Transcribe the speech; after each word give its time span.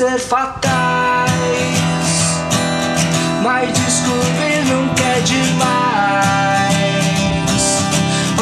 ser 0.00 0.18
fatais, 0.18 1.30
mas 3.42 3.70
descobrir 3.70 4.64
nunca 4.64 5.02
é 5.02 5.20
demais. 5.20 5.60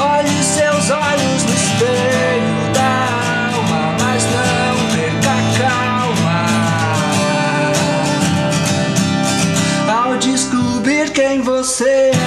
Olhe 0.00 0.40
seus 0.44 0.88
olhos 0.88 1.42
no 1.42 1.52
espelho 1.52 2.72
da 2.72 2.92
alma, 3.56 3.96
mas 4.00 4.22
não 4.22 4.74
perca 4.94 5.30
a 5.32 5.42
calma 5.58 6.46
ao 10.00 10.16
descobrir 10.18 11.10
quem 11.10 11.42
você 11.42 12.12
é. 12.14 12.17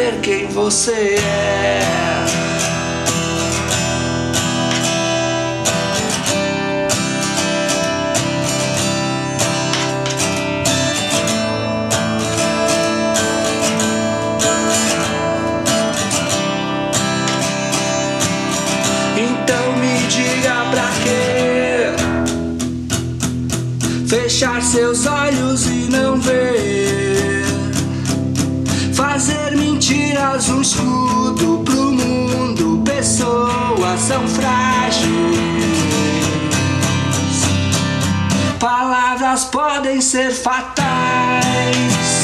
saber 0.00 0.20
quem 0.22 0.46
você 0.48 1.16
é. 1.18 1.80
Então 19.16 19.76
me 19.76 20.06
diga 20.08 20.64
pra 20.70 20.90
quê 21.02 21.92
fechar 24.08 24.62
seus 24.62 25.06
olhos 25.06 25.66
Tiras 29.90 30.48
um 30.50 30.60
escudo 30.60 31.64
pro 31.64 31.90
mundo, 31.90 32.80
pessoas 32.84 33.98
são 33.98 34.24
frágeis. 34.28 35.10
Palavras 38.60 39.46
podem 39.46 40.00
ser 40.00 40.30
fatais. 40.30 42.19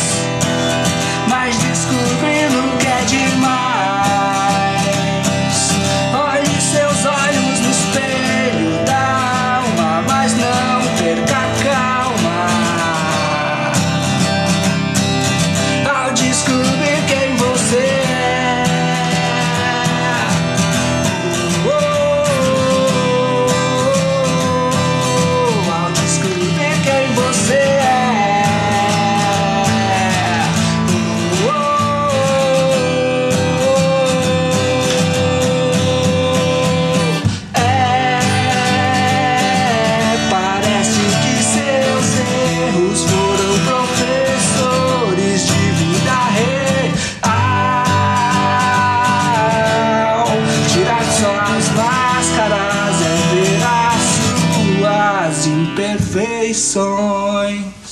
feições. 56.16 57.85